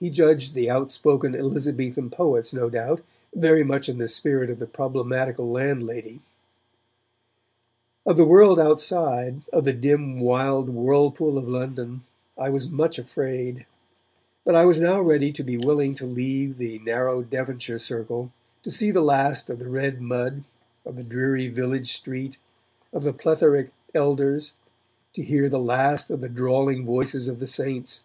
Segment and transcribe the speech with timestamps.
[0.00, 3.02] He judged the outspoken Elizabethan poets, no doubt,
[3.34, 6.22] very much in the spirit of the problematical landlady.
[8.06, 12.00] Of the world outside, of the dim wild whirlpool of London,
[12.38, 13.66] I was much afraid,
[14.42, 18.32] but I was now ready to be willing to leave the narrow Devonshire circle,
[18.62, 20.44] to see the last of the red mud,
[20.86, 22.38] of the dreary village street,
[22.90, 24.54] of the plethoric elders,
[25.12, 28.00] to hear the last of the drawling voices of the 'Saints'.